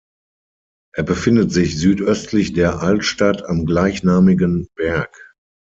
[0.95, 5.15] Er befindet sich südöstlich der Altstadt am gleichnamigen Berg.